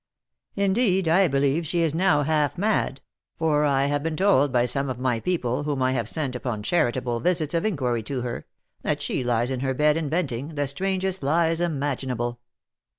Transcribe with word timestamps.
Indeed 0.55 1.07
I 1.07 1.27
believe 1.27 1.67
she 1.67 1.81
is 1.81 1.93
now 1.93 2.23
half 2.23 2.57
mad, 2.57 3.01
for 3.37 3.63
I 3.65 3.85
have 3.85 4.01
been 4.01 4.17
told 4.17 4.51
by 4.51 4.65
some 4.65 4.89
of 4.89 4.97
my 4.97 5.19
people 5.19 5.61
whom 5.65 5.83
I 5.83 5.91
have 5.91 6.09
sent 6.09 6.35
upon 6.35 6.63
charitable 6.63 7.19
visits 7.19 7.53
of 7.53 7.65
inquiry 7.65 8.01
to 8.01 8.21
her, 8.21 8.47
that 8.81 9.03
she 9.03 9.23
lies 9.23 9.51
in 9.51 9.59
her 9.59 9.75
bed 9.75 9.97
inventing 9.97 10.55
the 10.55 10.67
strangest 10.67 11.21
lies 11.21 11.61
imaginable. 11.61 12.39